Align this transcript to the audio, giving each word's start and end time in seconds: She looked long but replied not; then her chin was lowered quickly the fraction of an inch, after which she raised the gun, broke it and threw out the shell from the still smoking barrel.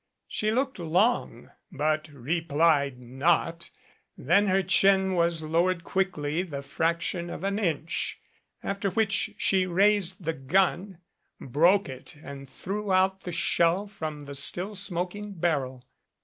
She 0.27 0.49
looked 0.49 0.79
long 0.79 1.51
but 1.71 2.07
replied 2.11 2.99
not; 2.99 3.69
then 4.17 4.47
her 4.47 4.63
chin 4.63 5.13
was 5.13 5.43
lowered 5.43 5.83
quickly 5.83 6.41
the 6.41 6.63
fraction 6.63 7.29
of 7.29 7.43
an 7.43 7.59
inch, 7.59 8.19
after 8.63 8.89
which 8.89 9.35
she 9.37 9.67
raised 9.67 10.23
the 10.23 10.33
gun, 10.33 10.97
broke 11.39 11.87
it 11.87 12.15
and 12.23 12.49
threw 12.49 12.91
out 12.91 13.21
the 13.21 13.31
shell 13.31 13.85
from 13.85 14.21
the 14.21 14.33
still 14.33 14.73
smoking 14.73 15.33
barrel. 15.33 15.85